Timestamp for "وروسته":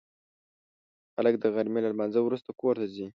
2.23-2.49